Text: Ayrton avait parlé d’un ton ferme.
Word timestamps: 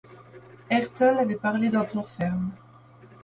Ayrton 0.71 1.15
avait 1.19 1.35
parlé 1.35 1.69
d’un 1.69 1.85
ton 1.85 2.01
ferme. 2.03 2.49